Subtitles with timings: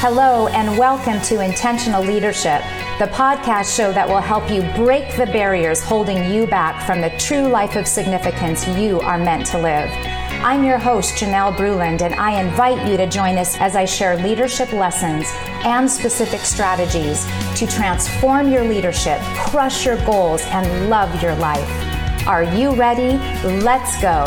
[0.00, 2.60] Hello, and welcome to Intentional Leadership,
[2.98, 7.08] the podcast show that will help you break the barriers holding you back from the
[7.18, 9.90] true life of significance you are meant to live.
[10.44, 14.16] I'm your host, Janelle Bruland, and I invite you to join us as I share
[14.16, 15.28] leadership lessons
[15.64, 17.24] and specific strategies
[17.58, 19.18] to transform your leadership,
[19.48, 22.26] crush your goals, and love your life.
[22.26, 23.16] Are you ready?
[23.64, 24.26] Let's go.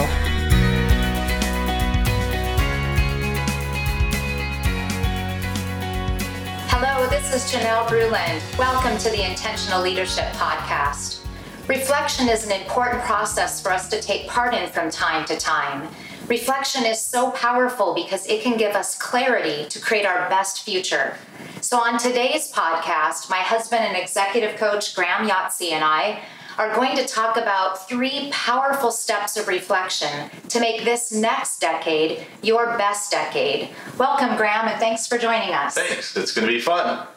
[7.30, 8.58] This is Janelle Bruland.
[8.58, 11.20] Welcome to the Intentional Leadership Podcast.
[11.68, 15.88] Reflection is an important process for us to take part in from time to time.
[16.28, 21.18] Reflection is so powerful because it can give us clarity to create our best future.
[21.62, 26.24] So, on today's podcast, my husband and executive coach, Graham Yahtzee, and I
[26.58, 32.26] are going to talk about three powerful steps of reflection to make this next decade
[32.42, 33.70] your best decade.
[34.00, 35.76] Welcome, Graham, and thanks for joining us.
[35.76, 36.18] Thanks.
[36.18, 37.08] It's going to be fun.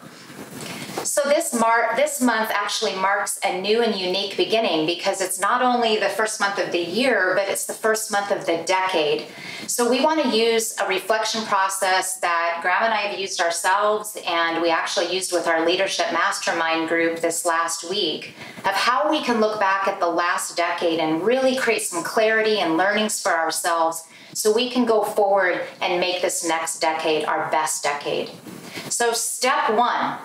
[1.04, 5.60] So this mar- this month actually marks a new and unique beginning because it's not
[5.60, 9.26] only the first month of the year, but it's the first month of the decade.
[9.66, 14.16] So we want to use a reflection process that Graham and I have used ourselves,
[14.26, 19.22] and we actually used with our leadership mastermind group this last week of how we
[19.22, 23.32] can look back at the last decade and really create some clarity and learnings for
[23.32, 28.30] ourselves so we can go forward and make this next decade our best decade.
[28.88, 30.18] So, step one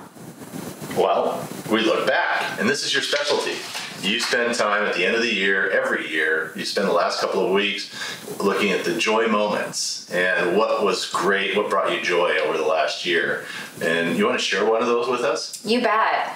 [0.97, 3.55] well, we look back, and this is your specialty.
[4.01, 7.19] You spend time at the end of the year, every year, you spend the last
[7.19, 7.91] couple of weeks
[8.39, 12.65] looking at the joy moments and what was great, what brought you joy over the
[12.65, 13.45] last year.
[13.81, 15.63] And you want to share one of those with us?
[15.65, 16.35] You bet.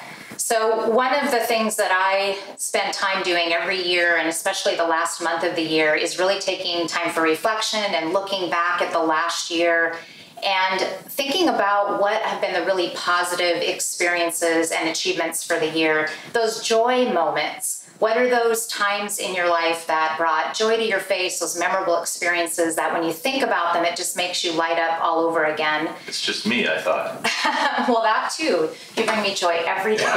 [0.52, 4.86] So, one of the things that I spend time doing every year, and especially the
[4.86, 8.92] last month of the year, is really taking time for reflection and looking back at
[8.92, 9.96] the last year
[10.44, 16.10] and thinking about what have been the really positive experiences and achievements for the year,
[16.34, 17.81] those joy moments.
[18.02, 22.02] What are those times in your life that brought joy to your face, those memorable
[22.02, 25.46] experiences that when you think about them, it just makes you light up all over
[25.46, 25.88] again?
[26.08, 27.22] It's just me, I thought.
[27.88, 28.70] well, that too.
[28.98, 30.12] You bring me joy every day,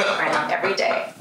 [0.51, 1.13] every day.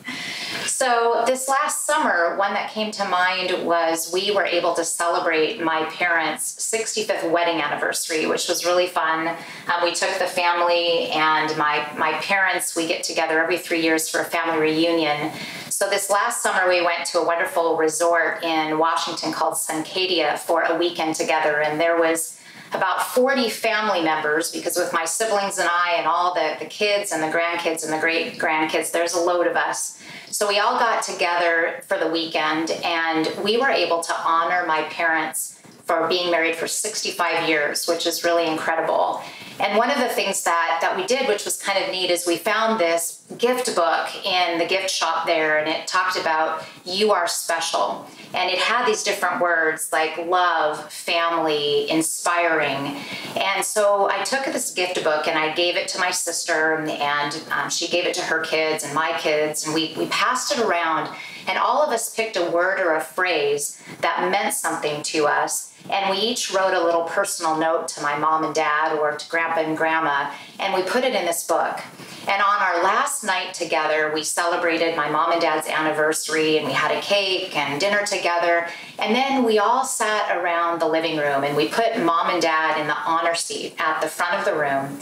[0.65, 5.61] So, this last summer, one that came to mind was we were able to celebrate
[5.61, 9.27] my parents' 65th wedding anniversary, which was really fun.
[9.27, 14.09] Um, we took the family and my, my parents, we get together every three years
[14.09, 15.31] for a family reunion.
[15.69, 20.63] So, this last summer, we went to a wonderful resort in Washington called Suncadia for
[20.63, 22.39] a weekend together, and there was
[22.73, 27.11] about 40 family members because with my siblings and I and all the, the kids
[27.11, 30.01] and the grandkids and the great grandkids, there's a load of us.
[30.33, 34.81] So we all got together for the weekend and we were able to honor my
[34.85, 39.21] parents for being married for 65 years, which is really incredible.
[39.63, 42.27] And one of the things that, that we did, which was kind of neat, is
[42.27, 47.13] we found this gift book in the gift shop there, and it talked about you
[47.13, 48.05] are special.
[48.33, 52.97] And it had these different words like love, family, inspiring.
[53.37, 57.41] And so I took this gift book and I gave it to my sister, and
[57.51, 60.59] um, she gave it to her kids and my kids, and we, we passed it
[60.59, 61.09] around.
[61.47, 65.73] And all of us picked a word or a phrase that meant something to us
[65.89, 69.29] and we each wrote a little personal note to my mom and dad or to
[69.29, 71.79] grandpa and grandma, and we put it in this book.
[72.25, 76.71] And on our last night together, we celebrated my mom and dad's anniversary and we
[76.71, 78.65] had a cake and dinner together.
[78.97, 82.79] And then we all sat around the living room and we put mom and dad
[82.79, 84.97] in the honor seat at the front of the room.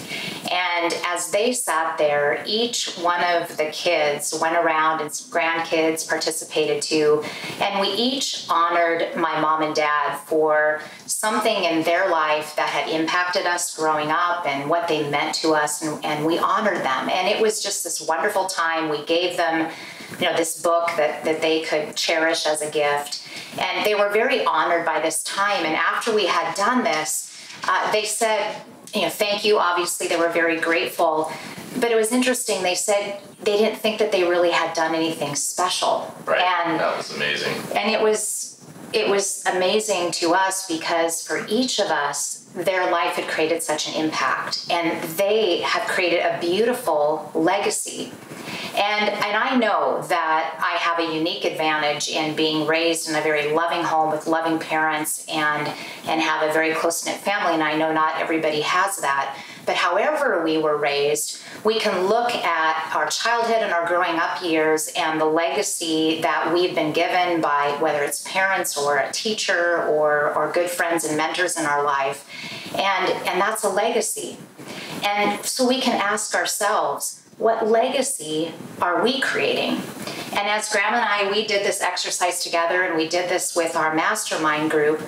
[0.51, 6.81] And as they sat there, each one of the kids went around and grandkids participated
[6.81, 7.23] too.
[7.61, 12.89] And we each honored my mom and dad for something in their life that had
[12.89, 15.81] impacted us growing up and what they meant to us.
[15.81, 18.89] And, and we honored them and it was just this wonderful time.
[18.89, 19.71] We gave them,
[20.19, 23.25] you know, this book that, that they could cherish as a gift.
[23.57, 25.65] And they were very honored by this time.
[25.65, 28.61] And after we had done this, uh, they said,
[28.93, 29.59] you know, thank you.
[29.59, 31.31] Obviously, they were very grateful.
[31.79, 32.63] But it was interesting.
[32.63, 36.13] They said they didn't think that they really had done anything special.
[36.25, 36.41] Right.
[36.41, 37.53] And that was amazing.
[37.75, 38.40] And it was
[38.93, 43.87] it was amazing to us because for each of us, their life had created such
[43.87, 48.11] an impact and they have created a beautiful legacy.
[48.75, 53.21] And, and I know that I have a unique advantage in being raised in a
[53.21, 55.67] very loving home with loving parents and,
[56.07, 57.53] and have a very close knit family.
[57.53, 59.37] And I know not everybody has that.
[59.65, 64.43] But however we were raised, we can look at our childhood and our growing up
[64.43, 69.83] years and the legacy that we've been given by whether it's parents or a teacher
[69.83, 72.27] or, or good friends and mentors in our life.
[72.73, 74.37] And, and that's a legacy.
[75.03, 79.81] And so we can ask ourselves, what legacy are we creating?
[80.33, 83.75] And as Graham and I, we did this exercise together and we did this with
[83.75, 85.01] our mastermind group.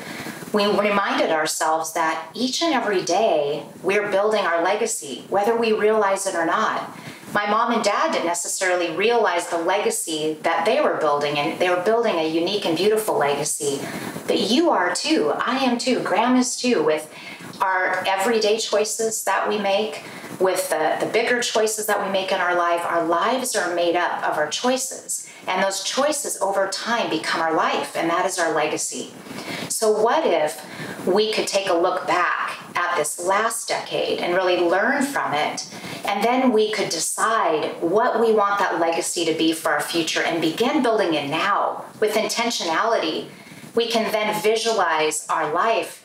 [0.54, 6.28] We reminded ourselves that each and every day we're building our legacy, whether we realize
[6.28, 6.96] it or not.
[7.34, 11.72] My mom and dad didn't necessarily realize the legacy that they were building, and they
[11.72, 13.80] were building a unique and beautiful legacy.
[14.28, 15.32] But you are too.
[15.36, 16.00] I am too.
[16.02, 17.12] Graham is too, with
[17.60, 20.04] our everyday choices that we make,
[20.40, 22.82] with the, the bigger choices that we make in our life.
[22.86, 25.23] Our lives are made up of our choices.
[25.48, 29.14] And those choices over time become our life, and that is our legacy.
[29.70, 30.64] So, what if
[31.06, 35.68] we could take a look back at this last decade and really learn from it?
[36.06, 40.22] And then we could decide what we want that legacy to be for our future
[40.22, 43.28] and begin building it now with intentionality.
[43.76, 46.03] We can then visualize our life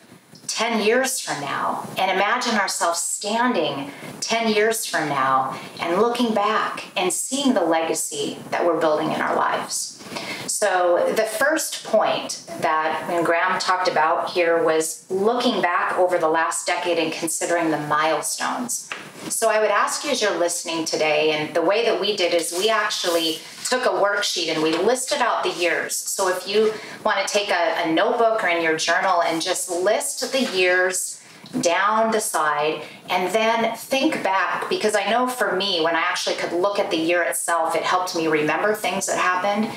[0.58, 6.86] 10 years from now and imagine ourselves standing 10 years from now and looking back
[6.96, 9.97] and seeing the legacy that we're building in our lives.
[10.46, 16.66] So, the first point that Graham talked about here was looking back over the last
[16.66, 18.88] decade and considering the milestones.
[19.28, 22.34] So, I would ask you as you're listening today, and the way that we did
[22.34, 23.38] is we actually
[23.68, 25.94] took a worksheet and we listed out the years.
[25.94, 26.72] So if you
[27.04, 31.17] want to take a, a notebook or in your journal and just list the years
[31.60, 36.36] down the side and then think back because I know for me, when I actually
[36.36, 39.70] could look at the year itself, it helped me remember things that happened.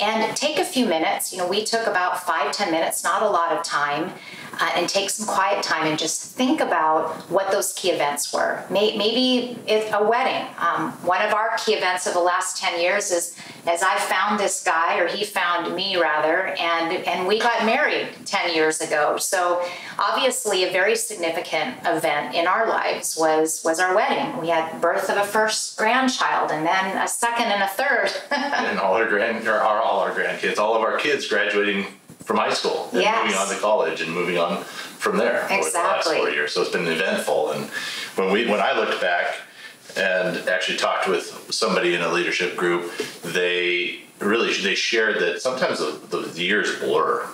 [0.00, 1.32] And take a few minutes.
[1.32, 4.12] You know, we took about five ten minutes, not a lot of time
[4.60, 8.64] uh, and take some quiet time and just think about what those key events were.
[8.70, 10.48] Maybe it's a wedding.
[10.58, 13.36] Um, one of our key events of the last 10 years is
[13.66, 18.08] as I found this guy, or he found me rather, and, and we got married
[18.24, 19.16] 10 years ago.
[19.18, 19.64] So
[19.98, 24.40] obviously a very significant event in our lives was, was our wedding.
[24.40, 28.10] We had birth of a first grandchild and then a second and a third.
[28.30, 31.86] and all our grand, or all our grandkids, all of our kids graduating
[32.28, 33.24] from high school and yes.
[33.24, 35.56] moving on to college and moving on from there exactly.
[35.58, 36.52] over the last four years.
[36.52, 37.52] So it's been eventful.
[37.52, 37.70] And
[38.16, 39.34] when we when I looked back
[39.96, 45.78] and actually talked with somebody in a leadership group, they really they shared that sometimes
[45.78, 47.26] the, the years blur.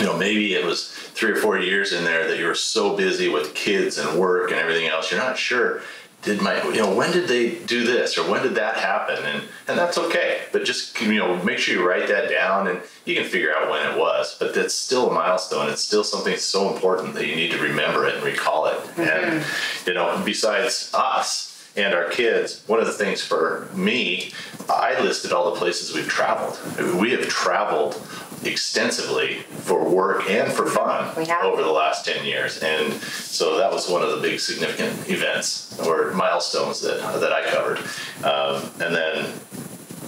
[0.00, 2.96] You know, maybe it was three or four years in there that you were so
[2.96, 5.82] busy with kids and work and everything else, you're not sure
[6.22, 9.24] did my you know when did they do this or when did that happen?
[9.24, 12.80] And and that's okay but just you know make sure you write that down and
[13.04, 15.68] you can figure out when it was but that's still a milestone.
[15.70, 18.78] It's still something so important that you need to remember it and recall it.
[18.78, 19.00] Mm-hmm.
[19.00, 19.44] and
[19.86, 21.49] you know besides us
[21.80, 24.32] and our kids one of the things for me
[24.68, 26.58] i listed all the places we've traveled
[27.00, 28.00] we have traveled
[28.44, 31.08] extensively for work and for fun
[31.42, 32.58] over the last 10 years.
[32.62, 37.50] And so that was one of the big significant events or milestones that, that I
[37.50, 37.78] covered.
[38.24, 39.32] Um, and then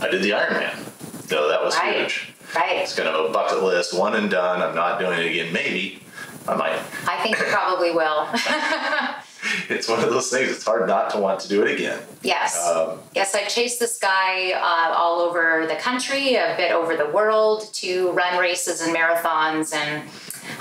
[0.01, 0.89] I did the Ironman.
[1.31, 2.01] Know, that was right.
[2.01, 2.29] huge.
[2.55, 2.77] Right.
[2.77, 4.61] It's kind of a bucket list, one and done.
[4.61, 5.53] I'm not doing it again.
[5.53, 6.03] Maybe
[6.47, 6.79] I might.
[7.09, 8.29] I think you probably will.
[9.73, 10.51] it's one of those things.
[10.51, 11.99] It's hard not to want to do it again.
[12.23, 12.57] Yes.
[12.67, 17.09] Um, yes, I've chased this guy uh, all over the country, a bit over the
[17.09, 20.09] world, to run races and marathons, and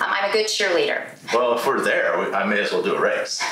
[0.01, 1.07] um, I'm a good cheerleader.
[1.33, 3.41] Well, if we're there, we, I may as well do a race.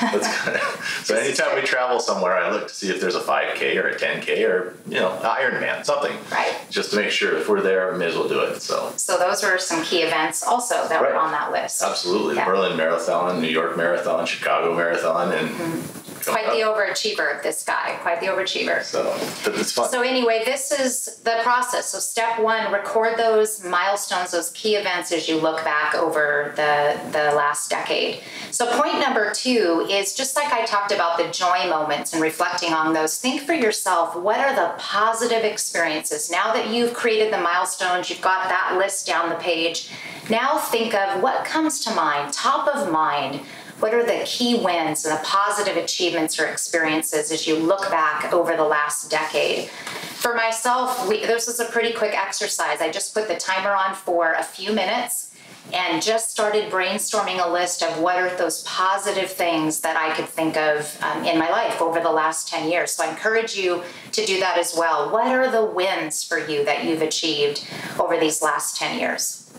[1.04, 3.96] So anytime we travel somewhere, I look to see if there's a 5K or a
[3.96, 6.16] 10K or you know the Ironman, something.
[6.30, 6.54] Right.
[6.70, 8.60] Just to make sure if we're there, we may as well do it.
[8.60, 8.92] So.
[8.96, 11.12] So those were some key events also that right.
[11.12, 11.82] were on that list.
[11.82, 12.44] Absolutely, yeah.
[12.44, 15.48] the Berlin Marathon, New York Marathon, Chicago Marathon, and.
[15.48, 18.82] Mm-hmm quite the overachiever, this guy, quite the overachiever.
[18.82, 19.04] So,
[19.44, 19.90] but it's fun.
[19.90, 21.88] So, anyway, this is the process.
[21.88, 27.00] So, step one record those milestones, those key events as you look back over the,
[27.12, 28.20] the last decade.
[28.50, 32.72] So, point number two is just like I talked about the joy moments and reflecting
[32.72, 36.30] on those, think for yourself what are the positive experiences?
[36.30, 39.90] Now that you've created the milestones, you've got that list down the page.
[40.28, 43.40] Now, think of what comes to mind, top of mind
[43.80, 48.32] what are the key wins and the positive achievements or experiences as you look back
[48.32, 49.68] over the last decade?
[49.68, 52.82] For myself, we, this was a pretty quick exercise.
[52.82, 55.34] I just put the timer on for a few minutes
[55.72, 60.28] and just started brainstorming a list of what are those positive things that I could
[60.28, 62.90] think of um, in my life over the last 10 years.
[62.90, 63.82] So I encourage you
[64.12, 65.10] to do that as well.
[65.10, 67.66] What are the wins for you that you've achieved
[67.98, 69.50] over these last 10 years?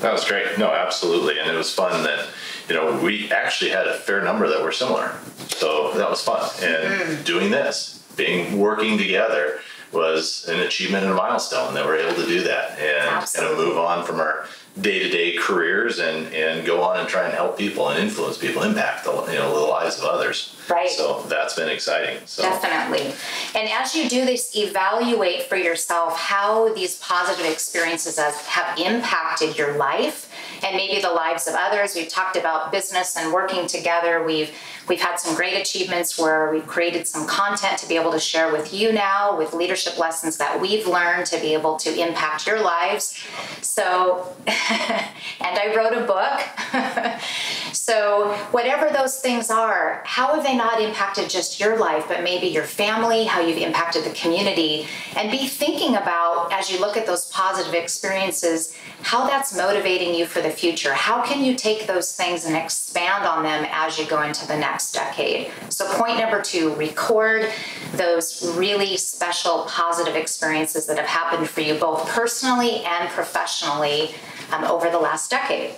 [0.00, 0.58] That was great.
[0.58, 1.38] No, absolutely.
[1.38, 2.26] And it was fun that
[2.68, 5.12] you know, we actually had a fair number that were similar.
[5.48, 6.48] So that was fun.
[6.62, 7.24] And mm.
[7.24, 9.60] doing this, being working together
[9.92, 13.58] was an achievement and a milestone that we're able to do that and kind of
[13.58, 14.46] move on from our
[14.80, 19.04] day-to-day careers and, and go on and try and help people and influence people, impact
[19.04, 20.56] the you know the lives lives of others.
[20.68, 20.88] Right.
[20.88, 22.20] So that's been exciting.
[22.26, 23.12] So Definitely.
[23.54, 29.56] And as you do this, evaluate for yourself how these positive experiences have, have impacted
[29.58, 30.31] your life
[30.62, 31.94] and maybe the lives of others.
[31.94, 34.22] We've talked about business and working together.
[34.24, 34.54] We've
[34.88, 38.52] we've had some great achievements where we've created some content to be able to share
[38.52, 42.60] with you now with leadership lessons that we've learned to be able to impact your
[42.60, 43.18] lives.
[43.60, 44.56] So and
[45.40, 47.20] I wrote a book.
[47.72, 52.46] so whatever those things are, how have they not impacted just your life, but maybe
[52.46, 54.86] your family, how you've impacted the community,
[55.16, 60.26] and be thinking about as you look at those positive experiences, how that's motivating you
[60.26, 60.92] for the future.
[60.92, 64.56] How can you take those things and expand on them as you go into the
[64.56, 65.50] next decade?
[65.70, 67.50] So, point number two record
[67.94, 74.14] those really special positive experiences that have happened for you, both personally and professionally,
[74.52, 75.74] um, over the last decade.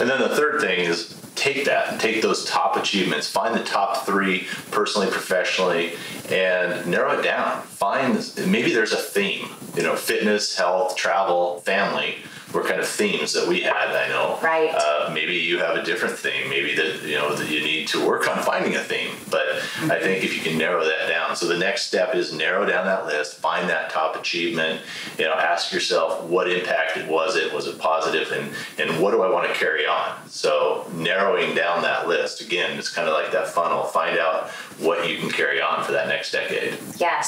[0.00, 4.06] And then the third thing is take that, take those top achievements, find the top
[4.06, 5.94] three personally, professionally,
[6.30, 7.62] and narrow it down.
[7.62, 8.14] Find
[8.46, 12.16] maybe there's a theme, you know, fitness, health, travel, family
[12.54, 13.74] were kind of themes that we had.
[13.74, 14.38] I know.
[14.42, 14.70] Right.
[14.72, 16.48] Uh, maybe you have a different theme.
[16.48, 19.14] Maybe that you know that you need to work on finding a theme.
[19.30, 19.90] But mm-hmm.
[19.90, 22.86] I think if you can narrow that down, so the next step is narrow down
[22.86, 24.80] that list, find that top achievement.
[25.18, 27.36] You know, ask yourself what impact it was.
[27.36, 30.28] It was it positive, and and what do I want to carry on?
[30.28, 33.84] So narrowing down that list again, it's kind of like that funnel.
[33.84, 36.78] Find out what you can carry on for that next decade.
[36.98, 37.23] Yes,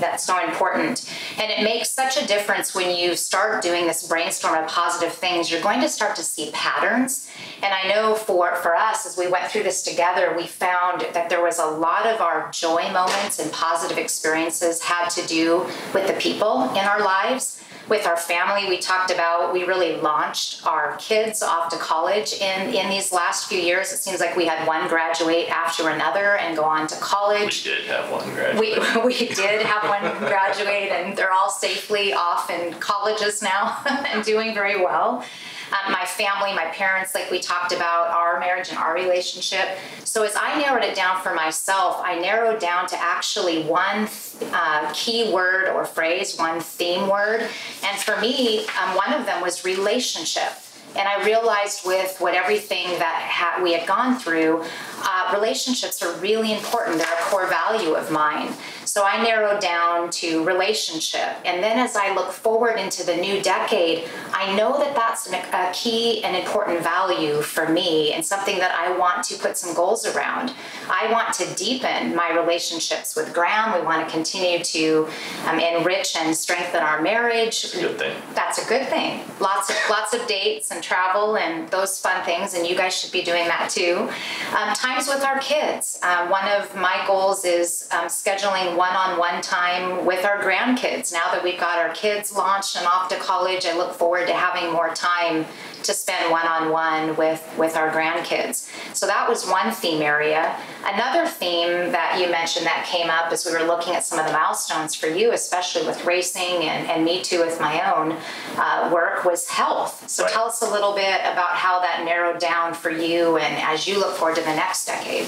[0.00, 1.10] That's so important.
[1.38, 5.50] And it makes such a difference when you start doing this brainstorm of positive things.
[5.50, 7.30] You're going to start to see patterns.
[7.62, 11.28] And I know for, for us, as we went through this together, we found that
[11.28, 16.06] there was a lot of our joy moments and positive experiences had to do with
[16.06, 20.96] the people in our lives with our family, we talked about we really launched our
[20.96, 23.92] kids off to college in in these last few years.
[23.92, 27.64] It seems like we had one graduate after another and go on to college.
[27.66, 28.60] We did have one graduate.
[28.60, 34.24] We we did have one graduate, and they're all safely off in colleges now and
[34.24, 35.24] doing very well
[35.72, 39.78] um, my family, my parents, like we talked about, our marriage and our relationship.
[40.04, 44.08] So as I narrowed it down for myself, I narrowed down to actually one
[44.52, 47.42] uh, key word or phrase, one theme word.
[47.84, 50.52] And for me, um, one of them was relationship.
[50.96, 54.64] And I realized with what everything that ha- we had gone through,
[55.02, 56.98] uh, relationships are really important.
[56.98, 58.52] They're a core value of mine.
[58.90, 61.36] So I narrowed down to relationship.
[61.44, 65.70] And then as I look forward into the new decade, I know that that's a
[65.72, 70.06] key and important value for me and something that I want to put some goals
[70.06, 70.52] around.
[70.90, 73.78] I want to deepen my relationships with Graham.
[73.78, 75.08] We want to continue to
[75.46, 77.62] um, enrich and strengthen our marriage.
[77.62, 78.16] That's a good thing.
[78.34, 79.20] That's a good thing.
[79.38, 83.12] Lots of lots of dates and travel and those fun things, and you guys should
[83.12, 84.10] be doing that too.
[84.56, 86.00] Um, times with our kids.
[86.02, 91.12] Um, one of my goals is um, scheduling one-on-one time with our grandkids.
[91.12, 94.32] Now that we've got our kids launched and off to college, I look forward to
[94.32, 95.44] having more time
[95.82, 98.68] to spend one-on-one with with our grandkids.
[98.94, 100.56] So that was one theme area.
[100.84, 104.26] Another theme that you mentioned that came up as we were looking at some of
[104.26, 108.16] the milestones for you, especially with racing and, and me too with my own
[108.56, 110.08] uh, work, was health.
[110.08, 110.32] So right.
[110.32, 113.98] tell us a little bit about how that narrowed down for you and as you
[113.98, 115.26] look forward to the next decade.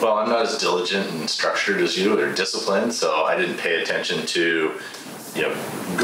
[0.00, 3.80] Well, I'm not as diligent and structured as you or disciplined, so I didn't pay
[3.80, 4.80] attention to
[5.34, 5.52] you know,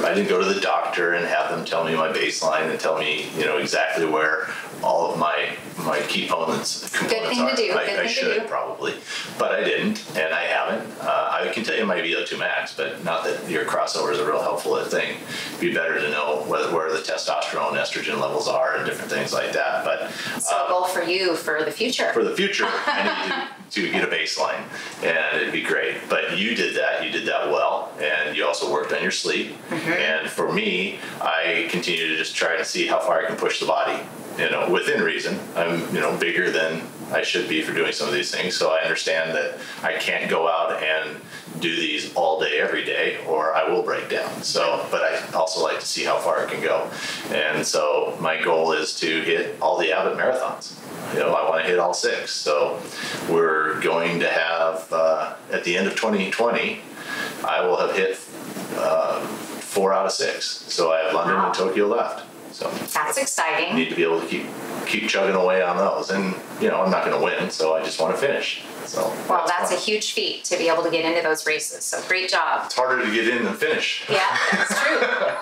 [0.04, 2.99] I didn't go to the doctor and have them tell me my baseline and tell
[2.99, 4.49] me, you know, exactly where
[4.82, 7.50] all of my my key components components Good thing are.
[7.50, 7.72] to do.
[7.72, 8.46] I, Good I thing should to do.
[8.49, 8.94] probably,
[9.38, 10.90] but I didn't, and I haven't.
[11.00, 14.26] Uh, I can tell you my VO2 max, but not that your crossover is a
[14.26, 15.16] real helpful thing.
[15.49, 19.10] It'd be better to know whether, where the testosterone, and estrogen levels are, and different
[19.10, 19.84] things like that.
[19.84, 20.10] But
[20.40, 22.12] so a goal for you for the future.
[22.12, 24.62] For the future, I to, get a baseline,
[25.02, 25.96] and it'd be great.
[26.08, 27.04] But you did that.
[27.04, 29.52] You did that well, and you also worked on your sleep.
[29.68, 29.92] Mm-hmm.
[29.92, 33.60] And for me, I continue to just try to see how far I can push
[33.60, 34.00] the body
[34.38, 35.38] you know, within reason.
[35.54, 38.56] I'm, you know, bigger than I should be for doing some of these things.
[38.56, 41.20] So I understand that I can't go out and
[41.61, 44.43] do these all day, every day, or I will break down.
[44.43, 46.90] So, but I also like to see how far I can go.
[47.31, 50.76] And so my goal is to hit all the Abbott marathons.
[51.14, 52.33] You know, I want to hit all six.
[52.33, 52.81] So
[53.29, 56.81] we're going to have, uh, at the end of 2020,
[57.45, 58.19] I will have hit
[58.76, 60.47] uh, four out of six.
[60.47, 61.47] So I have London wow.
[61.47, 62.26] and Tokyo left.
[62.52, 63.76] So that's exciting.
[63.76, 64.47] Need to be able to keep
[64.87, 67.83] keep chugging away on those, and you know I'm not going to win, so I
[67.83, 68.62] just want to finish.
[68.90, 69.85] So Well, that's a fun.
[69.85, 71.85] huge feat to be able to get into those races.
[71.85, 72.62] So great job.
[72.66, 74.04] It's harder to get in than finish.
[74.11, 75.00] Yeah, that's true.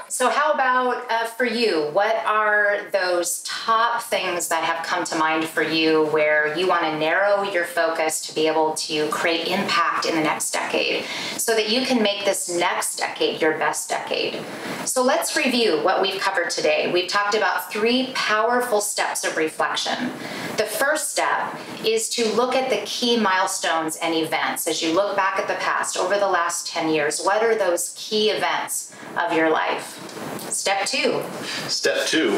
[0.08, 1.88] so, how about uh, for you?
[1.92, 6.82] What are those top things that have come to mind for you where you want
[6.82, 11.04] to narrow your focus to be able to create impact in the next decade
[11.38, 14.42] so that you can make this next decade your best decade?
[14.84, 16.90] So, let's review what we've covered today.
[16.92, 20.12] We've talked about three powerful steps of reflection.
[20.58, 25.14] The first step is to look at the key milestones and events as you look
[25.14, 27.20] back at the past over the last 10 years.
[27.22, 29.94] What are those key events of your life?
[30.50, 31.22] Step two,
[31.68, 32.36] Step two.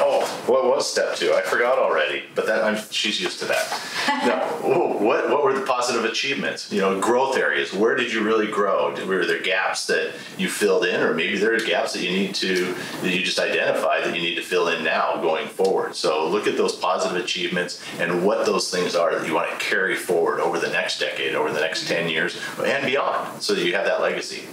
[0.00, 1.34] Oh, what was step two?
[1.34, 3.82] I forgot already, but that I'm, she's used to that.
[4.26, 4.68] no,
[5.04, 6.70] what what were the positive achievements?
[6.70, 7.72] You know, growth areas.
[7.72, 8.94] Where did you really grow?
[9.06, 12.34] Were there gaps that you filled in, or maybe there are gaps that you need
[12.36, 15.96] to that you just identified that you need to fill in now going forward?
[15.96, 19.56] So look at those positive achievements and what those things are that you want to
[19.56, 23.64] carry forward over the next decade, over the next ten years, and beyond, so that
[23.64, 24.44] you have that legacy.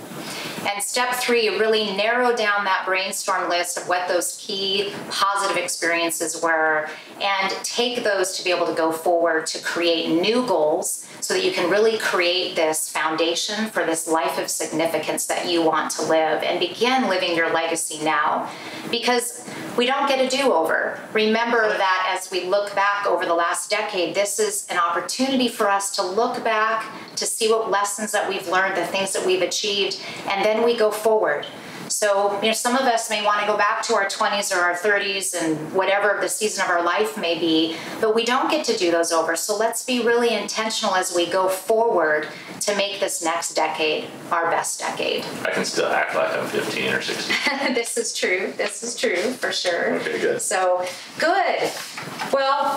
[0.65, 6.41] And step three, really narrow down that brainstorm list of what those key positive experiences
[6.41, 6.89] were
[7.21, 11.43] and take those to be able to go forward to create new goals so that
[11.43, 16.01] you can really create this foundation for this life of significance that you want to
[16.03, 18.49] live and begin living your legacy now.
[18.91, 20.99] Because we don't get a do over.
[21.13, 25.69] Remember that as we look back over the last decade, this is an opportunity for
[25.69, 29.41] us to look back, to see what lessons that we've learned, the things that we've
[29.41, 31.45] achieved, and then we go forward.
[31.89, 34.59] So, you know, some of us may want to go back to our 20s or
[34.59, 38.65] our 30s and whatever the season of our life may be, but we don't get
[38.65, 39.35] to do those over.
[39.35, 42.27] So let's be really intentional as we go forward
[42.61, 45.23] to make this next decade our best decade.
[45.43, 47.73] I can still act like I'm 15 or 16.
[47.75, 48.53] this is true.
[48.57, 49.95] This is true for sure.
[49.95, 50.41] Okay, good.
[50.41, 50.85] So,
[51.19, 51.71] good.
[52.33, 52.74] Well,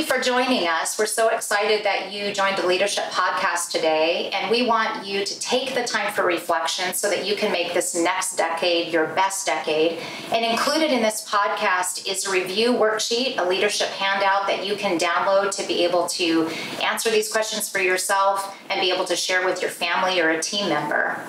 [0.00, 0.98] you for joining us.
[0.98, 5.40] We're so excited that you joined the Leadership Podcast today, and we want you to
[5.40, 9.44] take the time for reflection so that you can make this next decade your best
[9.44, 9.98] decade.
[10.32, 14.98] And included in this podcast is a review worksheet, a leadership handout that you can
[14.98, 16.48] download to be able to
[16.82, 20.40] answer these questions for yourself and be able to share with your family or a
[20.40, 21.22] team member.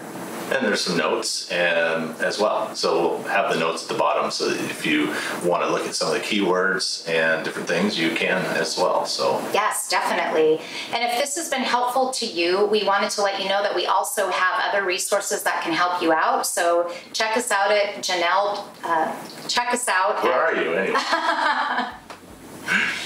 [0.52, 2.76] And there's some notes um, as well.
[2.76, 5.08] So we'll have the notes at the bottom so if you
[5.44, 9.06] want to look at some of the keywords and different things, you can as well.
[9.06, 10.60] So Yes, definitely.
[10.94, 13.76] And if this has been helpful to you, we wanted to let you know that
[13.76, 16.46] we also have other resources that can help you out.
[16.46, 18.66] So check us out at Janelle.
[18.84, 19.16] Uh,
[19.48, 20.24] check us out.
[20.24, 21.00] where at- are you anyway?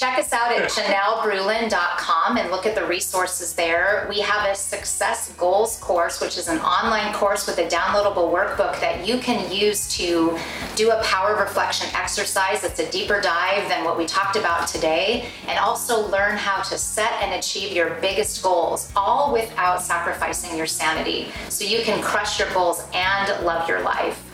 [0.00, 4.06] Check us out at janellebruland.com and look at the resources there.
[4.08, 8.80] We have a Success Goals course, which is an online course with a downloadable workbook
[8.80, 10.38] that you can use to
[10.74, 12.64] do a power reflection exercise.
[12.64, 16.78] It's a deeper dive than what we talked about today, and also learn how to
[16.78, 21.28] set and achieve your biggest goals, all without sacrificing your sanity.
[21.50, 24.29] So you can crush your goals and love your life.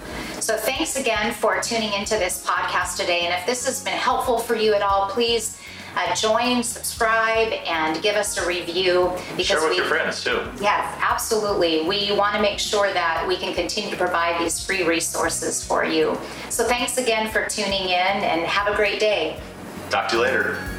[0.46, 3.22] So thanks again for tuning into this podcast today.
[3.22, 5.60] And if this has been helpful for you at all, please
[5.96, 10.48] uh, join, subscribe, and give us a review because Share with we your friends too.
[10.60, 11.88] Yes, absolutely.
[11.88, 15.84] We want to make sure that we can continue to provide these free resources for
[15.84, 16.16] you.
[16.48, 19.40] So thanks again for tuning in and have a great day.
[19.90, 20.75] Talk to you later.